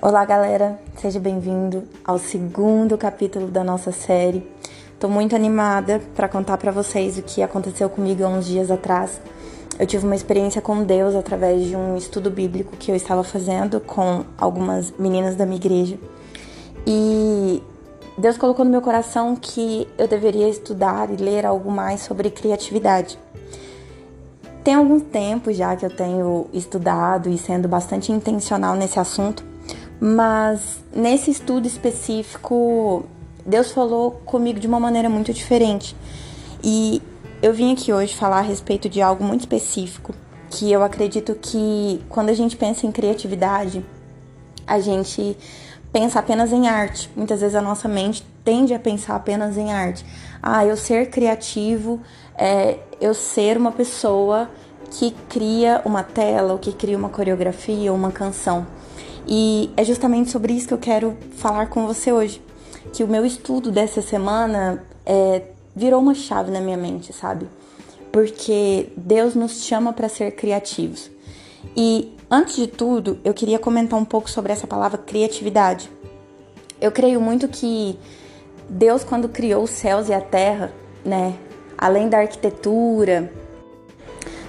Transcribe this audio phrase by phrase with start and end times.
[0.00, 4.48] Olá, galera, seja bem-vindo ao segundo capítulo da nossa série.
[5.00, 9.20] Tô muito animada para contar para vocês o que aconteceu comigo há uns dias atrás.
[9.76, 13.80] Eu tive uma experiência com Deus através de um estudo bíblico que eu estava fazendo
[13.80, 15.98] com algumas meninas da minha igreja.
[16.86, 17.60] E
[18.16, 23.18] Deus colocou no meu coração que eu deveria estudar e ler algo mais sobre criatividade.
[24.62, 29.57] Tem algum tempo já que eu tenho estudado e sendo bastante intencional nesse assunto,
[30.00, 33.04] mas nesse estudo específico,
[33.44, 35.96] Deus falou comigo de uma maneira muito diferente.
[36.62, 37.02] E
[37.42, 40.14] eu vim aqui hoje falar a respeito de algo muito específico,
[40.50, 43.84] que eu acredito que quando a gente pensa em criatividade,
[44.66, 45.36] a gente
[45.92, 47.10] pensa apenas em arte.
[47.16, 50.04] Muitas vezes a nossa mente tende a pensar apenas em arte.
[50.42, 52.00] Ah, eu ser criativo
[52.36, 54.48] é eu ser uma pessoa
[54.90, 58.66] que cria uma tela, ou que cria uma coreografia, ou uma canção.
[59.28, 62.42] E é justamente sobre isso que eu quero falar com você hoje.
[62.92, 65.42] Que o meu estudo dessa semana é,
[65.76, 67.46] virou uma chave na minha mente, sabe?
[68.10, 71.10] Porque Deus nos chama para ser criativos.
[71.76, 75.90] E antes de tudo, eu queria comentar um pouco sobre essa palavra criatividade.
[76.80, 77.98] Eu creio muito que
[78.68, 80.72] Deus, quando criou os céus e a terra,
[81.04, 81.34] né,
[81.76, 83.30] além da arquitetura,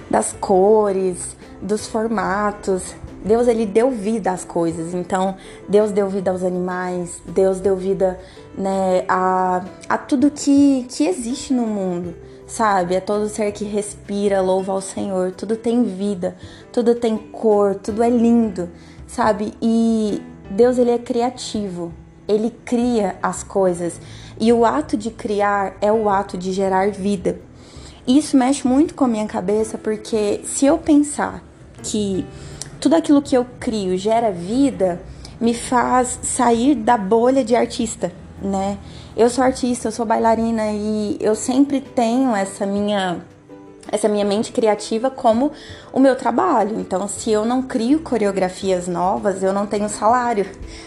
[0.08, 4.94] das cores, dos formatos, Deus ele deu vida às coisas.
[4.94, 5.36] Então,
[5.68, 8.18] Deus deu vida aos animais, Deus deu vida
[8.56, 12.14] né, a, a tudo que, que existe no mundo,
[12.46, 12.94] sabe?
[12.94, 15.32] É todo ser que respira, louva ao Senhor.
[15.32, 16.36] Tudo tem vida,
[16.72, 18.68] tudo tem cor, tudo é lindo,
[19.06, 19.52] sabe?
[19.60, 21.92] E Deus ele é criativo.
[22.26, 24.00] Ele cria as coisas.
[24.38, 27.40] E o ato de criar é o ato de gerar vida.
[28.06, 31.42] Isso mexe muito com a minha cabeça porque se eu pensar
[31.82, 32.24] que
[32.80, 35.00] tudo aquilo que eu crio gera vida,
[35.40, 38.12] me faz sair da bolha de artista,
[38.42, 38.78] né?
[39.16, 43.20] Eu sou artista, eu sou bailarina e eu sempre tenho essa minha
[43.92, 45.50] essa minha mente criativa como
[45.92, 46.78] o meu trabalho.
[46.78, 50.46] Então, se eu não crio coreografias novas, eu não tenho salário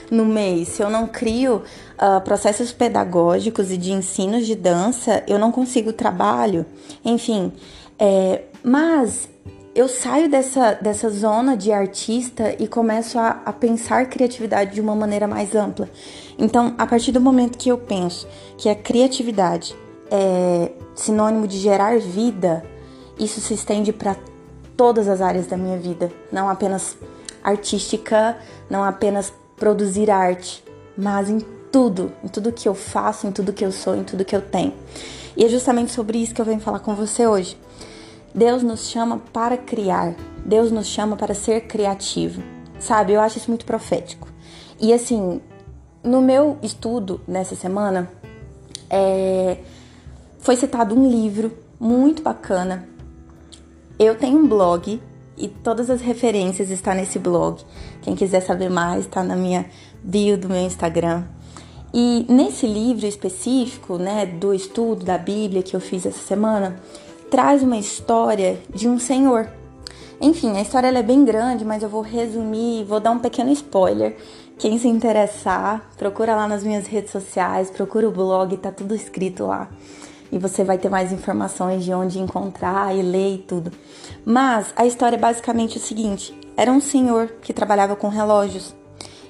[0.10, 0.70] no mês.
[0.70, 1.64] Se eu não crio
[1.98, 6.66] uh, processos pedagógicos e de ensinos de dança, eu não consigo trabalho.
[7.04, 7.52] Enfim,
[8.00, 9.28] é, mas
[9.76, 14.96] eu saio dessa, dessa zona de artista e começo a, a, pensar criatividade de uma
[14.96, 15.90] maneira mais ampla.
[16.38, 19.76] Então, a partir do momento que eu penso que a criatividade
[20.12, 22.64] é sinônimo de gerar vida,
[23.18, 24.16] isso se estende para
[24.78, 26.96] todas as áreas da minha vida, não apenas
[27.44, 28.38] artística,
[28.70, 30.64] não apenas produzir arte,
[30.96, 31.40] mas em
[31.72, 34.42] tudo, em tudo que eu faço, em tudo que eu sou, em tudo que eu
[34.42, 34.74] tenho.
[35.36, 37.58] E é justamente sobre isso que eu venho falar com você hoje.
[38.34, 42.42] Deus nos chama para criar, Deus nos chama para ser criativo,
[42.80, 43.14] sabe?
[43.14, 44.28] Eu acho isso muito profético.
[44.80, 45.40] E assim,
[46.04, 48.12] no meu estudo nessa semana,
[48.90, 49.58] é,
[50.40, 52.88] foi citado um livro muito bacana.
[54.00, 55.02] Eu tenho um blog
[55.38, 57.62] e todas as referências estão nesse blog.
[58.02, 59.66] Quem quiser saber mais, está na minha
[60.04, 61.24] bio do meu Instagram.
[61.94, 66.76] E nesse livro específico, né, do estudo da Bíblia que eu fiz essa semana,
[67.34, 69.50] traz uma história de um senhor.
[70.22, 74.16] Enfim, a história é bem grande, mas eu vou resumir, vou dar um pequeno spoiler.
[74.60, 79.48] Quem se interessar, procura lá nas minhas redes sociais, procura o blog, tá tudo escrito
[79.48, 79.68] lá.
[80.32, 83.72] E você vai ter mais informações de onde encontrar e ler e tudo.
[84.24, 88.76] Mas a história é basicamente o seguinte: era um senhor que trabalhava com relógios.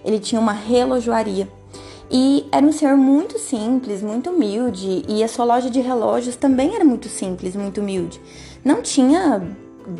[0.03, 1.47] Ele tinha uma relojoaria
[2.11, 6.75] e era um senhor muito simples, muito humilde, e a sua loja de relógios também
[6.75, 8.21] era muito simples, muito humilde.
[8.63, 9.41] Não tinha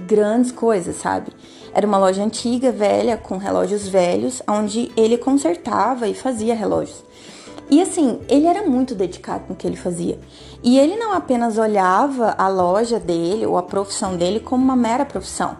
[0.08, 1.31] grandes coisas, sabe?
[1.74, 7.03] Era uma loja antiga, velha, com relógios velhos, onde ele consertava e fazia relógios.
[7.69, 10.19] E assim, ele era muito dedicado no que ele fazia.
[10.62, 15.06] E ele não apenas olhava a loja dele ou a profissão dele como uma mera
[15.06, 15.57] profissão,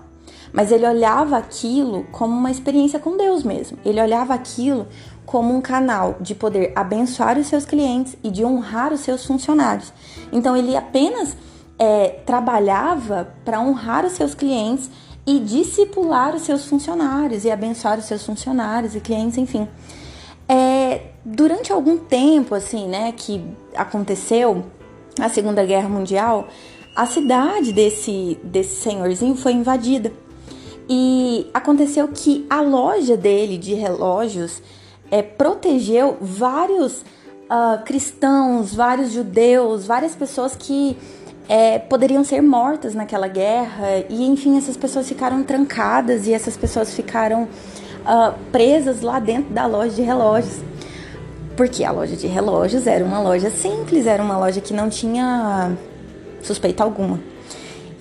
[0.53, 3.77] mas ele olhava aquilo como uma experiência com Deus mesmo.
[3.83, 4.88] Ele olhava aquilo
[5.25, 9.91] como um canal de poder abençoar os seus clientes e de honrar os seus funcionários.
[10.31, 11.35] Então ele apenas
[11.79, 14.91] é, trabalhava para honrar os seus clientes
[15.25, 19.67] e discipular os seus funcionários e abençoar os seus funcionários e clientes, enfim.
[20.47, 23.44] É, durante algum tempo, assim, né, que
[23.75, 24.65] aconteceu
[25.19, 26.47] a Segunda Guerra Mundial,
[26.95, 30.11] a cidade desse, desse senhorzinho foi invadida.
[30.89, 34.62] E aconteceu que a loja dele de relógios
[35.09, 37.03] é, protegeu vários
[37.44, 40.97] uh, cristãos, vários judeus, várias pessoas que
[41.47, 44.06] é, poderiam ser mortas naquela guerra.
[44.09, 49.65] E enfim, essas pessoas ficaram trancadas e essas pessoas ficaram uh, presas lá dentro da
[49.65, 50.59] loja de relógios.
[51.56, 55.71] Porque a loja de relógios era uma loja simples, era uma loja que não tinha
[56.41, 57.19] suspeita alguma.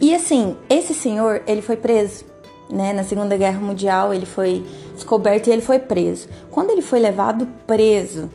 [0.01, 2.25] E assim, esse senhor, ele foi preso,
[2.73, 2.93] né?
[2.93, 4.65] Na Segunda Guerra Mundial, ele foi
[4.95, 6.27] descoberto e ele foi preso.
[6.51, 8.31] Quando ele foi levado preso,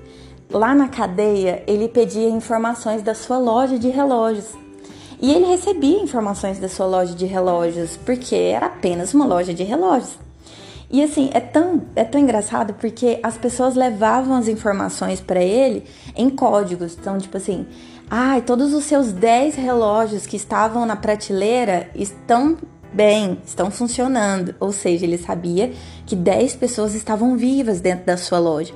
[0.49, 4.45] lá na cadeia, ele pedia informações da sua loja de relógios.
[5.19, 9.63] E ele recebia informações da sua loja de relógios, porque era apenas uma loja de
[9.63, 10.13] relógios.
[10.89, 15.83] E assim, é tão, é tão engraçado porque as pessoas levavam as informações para ele
[16.15, 16.95] em códigos.
[16.97, 17.65] Então, tipo assim,
[18.09, 22.55] ai, ah, todos os seus 10 relógios que estavam na prateleira estão
[22.93, 24.55] bem, estão funcionando.
[24.59, 25.71] Ou seja, ele sabia
[26.05, 28.73] que 10 pessoas estavam vivas dentro da sua loja.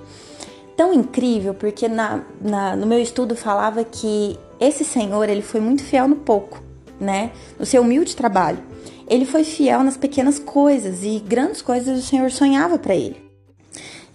[0.76, 5.84] Tão incrível, porque na, na, no meu estudo falava que esse senhor ele foi muito
[5.84, 6.62] fiel no pouco,
[7.00, 7.32] né?
[7.60, 8.60] No seu humilde trabalho.
[9.08, 13.22] Ele foi fiel nas pequenas coisas e grandes coisas o Senhor sonhava para ele.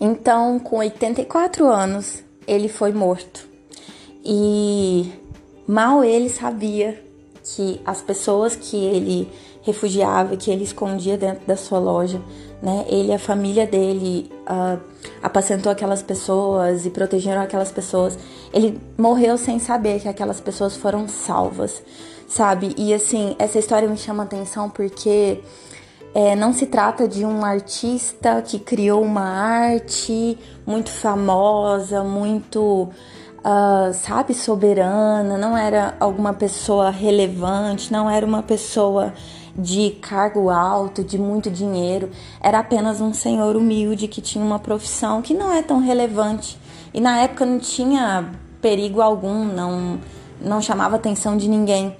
[0.00, 3.46] Então, com 84 anos, ele foi morto.
[4.24, 5.12] E
[5.66, 7.02] mal ele sabia
[7.42, 9.28] que as pessoas que ele
[9.66, 12.22] refugiava, que ele escondia dentro da sua loja,
[12.62, 12.84] né?
[12.88, 14.80] Ele a família dele uh,
[15.20, 18.16] apacentou aquelas pessoas e protegeram aquelas pessoas.
[18.54, 21.82] Ele morreu sem saber que aquelas pessoas foram salvas,
[22.28, 22.74] sabe?
[22.78, 25.40] E assim, essa história me chama atenção porque
[26.14, 32.88] é, não se trata de um artista que criou uma arte muito famosa, muito
[33.46, 39.12] uh, sabe, soberana, não era alguma pessoa relevante, não era uma pessoa
[39.58, 42.10] de cargo alto, de muito dinheiro,
[42.40, 46.58] era apenas um senhor humilde que tinha uma profissão que não é tão relevante.
[46.92, 48.30] E na época não tinha
[48.60, 49.98] perigo algum, não,
[50.40, 51.96] não chamava atenção de ninguém.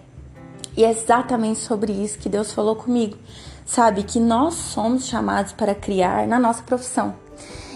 [0.76, 3.16] E é exatamente sobre isso que Deus falou comigo.
[3.64, 7.14] Sabe, que nós somos chamados para criar na nossa profissão.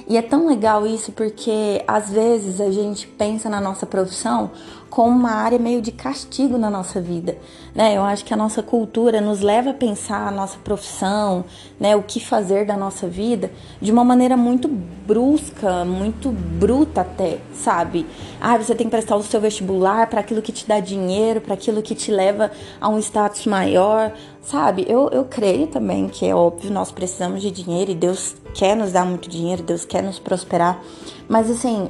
[0.06, 4.50] E é tão legal isso porque às vezes a gente pensa na nossa profissão
[4.90, 7.38] como uma área meio de castigo na nossa vida,
[7.74, 7.96] né?
[7.96, 11.44] Eu acho que a nossa cultura nos leva a pensar a nossa profissão,
[11.78, 17.38] né, o que fazer da nossa vida de uma maneira muito brusca, muito bruta até,
[17.54, 18.04] sabe?
[18.40, 21.54] Ah, você tem que prestar o seu vestibular para aquilo que te dá dinheiro, para
[21.54, 22.50] aquilo que te leva
[22.80, 24.84] a um status maior, sabe?
[24.88, 28.90] Eu, eu creio também que é óbvio, nós precisamos de dinheiro e Deus quer nos
[28.90, 30.82] dar muito dinheiro, Deus quer nos prosperar,
[31.28, 31.88] mas assim,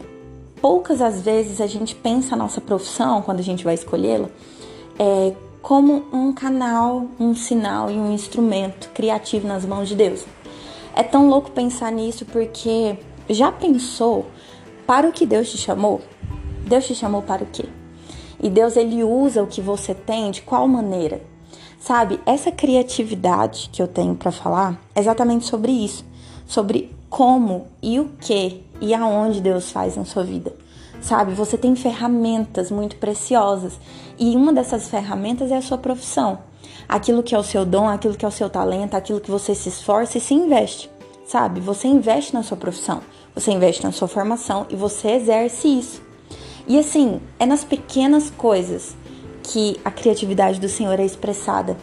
[0.61, 4.29] poucas as vezes a gente pensa a nossa profissão, quando a gente vai escolhê-la,
[4.99, 10.25] é, como um canal, um sinal e um instrumento criativo nas mãos de Deus.
[10.95, 12.97] É tão louco pensar nisso porque
[13.29, 14.27] já pensou
[14.87, 16.01] para o que Deus te chamou?
[16.67, 17.65] Deus te chamou para o quê?
[18.43, 21.21] E Deus ele usa o que você tem de qual maneira?
[21.79, 26.05] Sabe, essa criatividade que eu tenho para falar é exatamente sobre isso,
[26.47, 30.53] sobre como e o que e aonde Deus faz na sua vida.
[31.01, 33.79] Sabe, você tem ferramentas muito preciosas
[34.19, 36.39] e uma dessas ferramentas é a sua profissão.
[36.89, 39.55] Aquilo que é o seu dom, aquilo que é o seu talento, aquilo que você
[39.55, 40.91] se esforça e se investe.
[41.27, 43.01] Sabe, você investe na sua profissão,
[43.35, 46.03] você investe na sua formação e você exerce isso.
[46.67, 48.95] E assim, é nas pequenas coisas
[49.43, 51.77] que a criatividade do Senhor é expressada.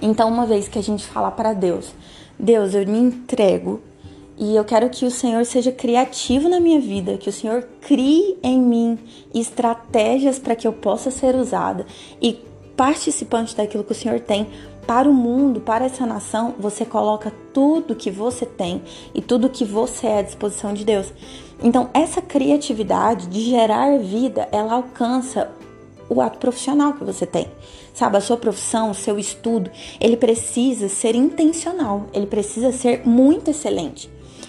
[0.00, 1.92] Então, uma vez que a gente fala para Deus,
[2.38, 3.80] Deus, eu me entrego
[4.38, 8.38] e eu quero que o Senhor seja criativo na minha vida, que o Senhor crie
[8.40, 8.98] em mim
[9.34, 11.84] estratégias para que eu possa ser usada
[12.22, 12.38] e
[12.76, 14.46] participante daquilo que o Senhor tem
[14.86, 18.80] para o mundo, para essa nação, você coloca tudo que você tem
[19.12, 21.12] e tudo que você é à disposição de Deus.
[21.62, 25.50] Então, essa criatividade de gerar vida, ela alcança
[26.08, 27.48] o ato profissional que você tem.
[27.92, 29.68] Sabe, a sua profissão, o seu estudo,
[30.00, 34.08] ele precisa ser intencional, ele precisa ser muito excelente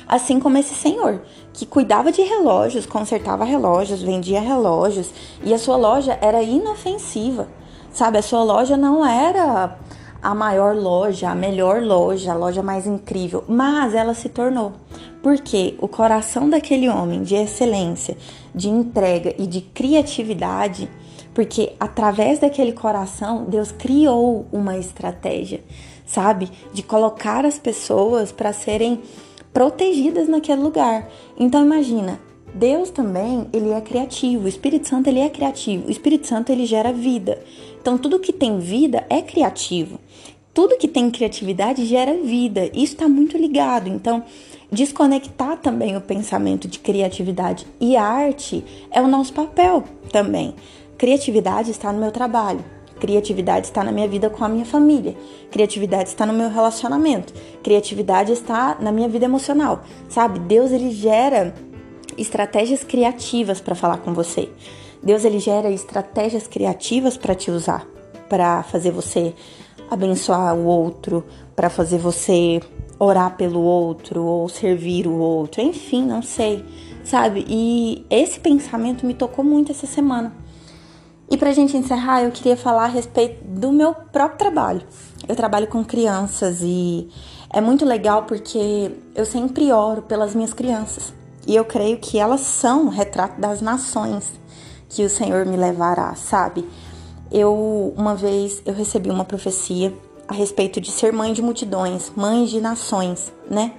[0.09, 1.21] assim como esse senhor,
[1.53, 5.13] que cuidava de relógios, consertava relógios, vendia relógios,
[5.43, 7.47] e a sua loja era inofensiva,
[7.93, 8.17] sabe?
[8.17, 9.77] A sua loja não era
[10.21, 14.73] a maior loja, a melhor loja, a loja mais incrível, mas ela se tornou.
[15.21, 18.17] Porque o coração daquele homem de excelência,
[18.53, 20.89] de entrega e de criatividade,
[21.35, 25.63] porque através daquele coração Deus criou uma estratégia,
[26.05, 26.49] sabe?
[26.73, 29.01] De colocar as pessoas para serem
[29.53, 31.09] protegidas naquele lugar.
[31.37, 32.19] Então imagina,
[32.53, 36.65] Deus também, ele é criativo, o Espírito Santo ele é criativo, o Espírito Santo ele
[36.65, 37.41] gera vida.
[37.81, 39.99] Então tudo que tem vida é criativo.
[40.53, 42.65] Tudo que tem criatividade gera vida.
[42.73, 43.87] Isso está muito ligado.
[43.87, 44.23] Então,
[44.71, 50.55] desconectar também o pensamento de criatividade e arte é o nosso papel também.
[50.97, 52.65] Criatividade está no meu trabalho.
[52.99, 55.15] Criatividade está na minha vida com a minha família.
[55.49, 57.33] Criatividade está no meu relacionamento.
[57.63, 59.83] Criatividade está na minha vida emocional.
[60.07, 60.39] Sabe?
[60.39, 61.53] Deus ele gera
[62.17, 64.49] estratégias criativas para falar com você.
[65.01, 67.87] Deus ele gera estratégias criativas para te usar,
[68.27, 69.33] para fazer você
[69.89, 71.23] abençoar o outro,
[71.55, 72.59] para fazer você
[72.99, 76.63] orar pelo outro ou servir o outro, enfim, não sei,
[77.03, 77.45] sabe?
[77.47, 80.35] E esse pensamento me tocou muito essa semana.
[81.31, 84.81] E pra gente encerrar, eu queria falar a respeito do meu próprio trabalho.
[85.27, 87.07] Eu trabalho com crianças e
[87.53, 91.13] é muito legal porque eu sempre oro pelas minhas crianças.
[91.45, 94.31] E eu creio que elas são o retrato das nações
[94.89, 96.67] que o Senhor me levará, sabe?
[97.31, 99.93] Eu uma vez eu recebi uma profecia
[100.27, 103.73] a respeito de ser mãe de multidões, mãe de nações, né?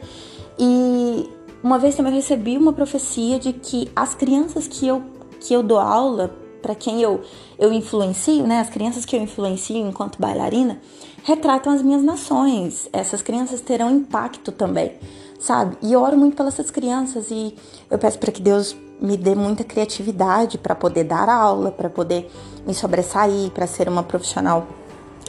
[0.56, 1.28] E
[1.62, 5.02] uma vez também eu recebi uma profecia de que as crianças que eu
[5.40, 7.22] que eu dou aula, para quem eu
[7.58, 8.60] eu influencio, né?
[8.60, 10.80] As crianças que eu influencio enquanto bailarina,
[11.24, 12.88] retratam as minhas nações.
[12.92, 14.92] Essas crianças terão impacto também,
[15.38, 15.76] sabe?
[15.82, 17.54] E eu oro muito pelas essas crianças e
[17.90, 22.30] eu peço para que Deus me dê muita criatividade para poder dar aula, para poder
[22.66, 24.66] me sobressair, para ser uma profissional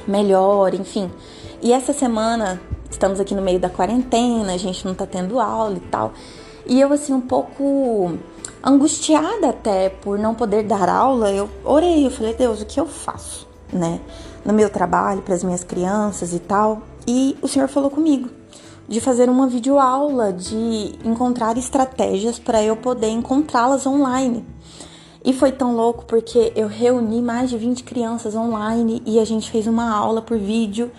[0.07, 1.09] melhor, enfim.
[1.61, 5.77] E essa semana estamos aqui no meio da quarentena, a gente não tá tendo aula
[5.77, 6.11] e tal.
[6.65, 8.17] E eu assim um pouco
[8.63, 12.85] angustiada até por não poder dar aula, eu orei, eu falei: "Deus, o que eu
[12.85, 13.99] faço?", né?
[14.45, 16.81] No meu trabalho para as minhas crianças e tal.
[17.07, 18.29] E o Senhor falou comigo:
[18.87, 24.45] de fazer uma videoaula, de encontrar estratégias para eu poder encontrá-las online.
[25.23, 29.49] E foi tão louco porque eu reuni mais de 20 crianças online e a gente
[29.49, 30.91] fez uma aula por vídeo.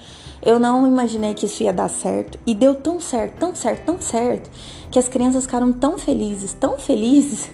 [0.45, 2.39] Eu não imaginei que isso ia dar certo.
[2.45, 4.51] E deu tão certo, tão certo, tão certo
[4.91, 7.51] que as crianças ficaram tão felizes, tão felizes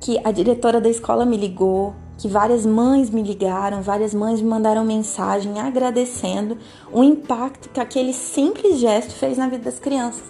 [0.00, 4.48] que a diretora da escola me ligou, que várias mães me ligaram, várias mães me
[4.48, 6.56] mandaram mensagem agradecendo
[6.92, 10.22] o impacto que aquele simples gesto fez na vida das crianças.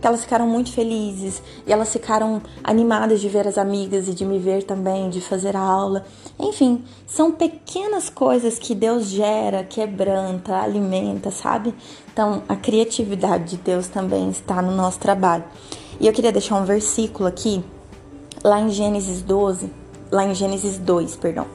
[0.00, 4.24] Que elas ficaram muito felizes e elas ficaram animadas de ver as amigas e de
[4.24, 6.06] me ver também, de fazer a aula.
[6.38, 11.74] Enfim, são pequenas coisas que Deus gera, quebranta, alimenta, sabe?
[12.12, 15.42] Então, a criatividade de Deus também está no nosso trabalho.
[15.98, 17.60] E eu queria deixar um versículo aqui,
[18.44, 19.79] lá em Gênesis 12,
[20.10, 21.46] lá em Gênesis 2, perdão,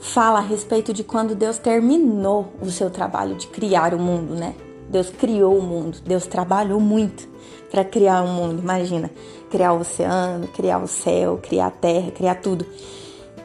[0.00, 4.54] fala a respeito de quando Deus terminou o seu trabalho de criar o mundo, né?
[4.88, 7.28] Deus criou o mundo, Deus trabalhou muito
[7.70, 8.60] para criar o mundo.
[8.62, 9.10] Imagina,
[9.50, 12.64] criar o oceano, criar o céu, criar a terra, criar tudo.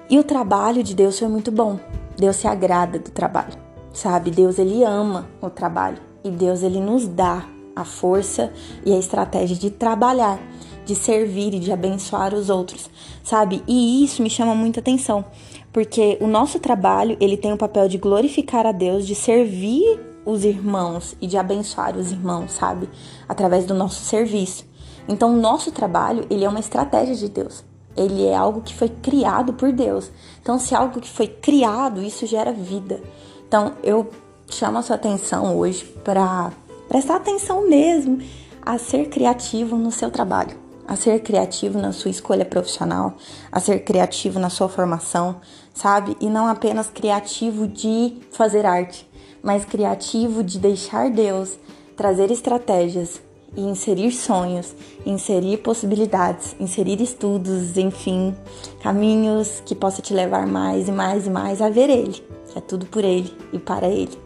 [0.10, 1.80] E o trabalho de Deus foi muito bom.
[2.18, 3.58] Deus se agrada do trabalho,
[3.94, 4.32] sabe?
[4.32, 7.46] Deus ele ama o trabalho e Deus ele nos dá
[7.76, 8.54] a força
[8.86, 10.40] e a estratégia de trabalhar
[10.86, 12.90] de servir e de abençoar os outros,
[13.24, 13.64] sabe?
[13.68, 15.26] E isso me chama muita atenção,
[15.72, 20.46] porque o nosso trabalho, ele tem o papel de glorificar a Deus, de servir os
[20.46, 22.90] irmãos e de abençoar os irmãos, sabe?
[23.28, 24.66] Através do nosso serviço.
[25.08, 27.64] Então, o nosso trabalho, ele é uma estratégia de Deus.
[27.96, 30.10] Ele é algo que foi criado por Deus.
[30.42, 33.02] Então, se algo que foi criado, isso gera vida.
[33.48, 34.10] Então, eu
[34.50, 36.52] chamo a sua atenção hoje para
[36.88, 38.20] prestar atenção mesmo
[38.66, 43.16] a ser criativo no seu trabalho a ser criativo na sua escolha profissional,
[43.52, 45.38] a ser criativo na sua formação,
[45.74, 46.16] sabe?
[46.20, 49.10] E não apenas criativo de fazer arte,
[49.42, 51.58] mas criativo de deixar Deus
[51.96, 53.22] trazer estratégias
[53.56, 54.76] e inserir sonhos,
[55.06, 58.36] inserir possibilidades, inserir estudos, enfim,
[58.82, 62.24] caminhos que possa te levar mais e mais e mais a ver Ele.
[62.56, 64.18] É tudo por Ele e para Ele.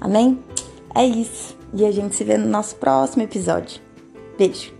[0.00, 0.38] Amém?
[0.94, 1.56] É isso.
[1.74, 3.80] E a gente se vê no nosso próximo episódio.
[4.36, 4.79] Beijo.